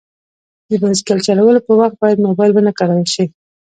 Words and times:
د 0.69 0.71
بایسکل 0.81 1.17
چلولو 1.27 1.59
په 1.67 1.73
وخت 1.79 1.95
باید 2.01 2.23
موبایل 2.25 2.51
ونه 2.53 2.71
کارول 2.79 3.07
شي. 3.13 3.25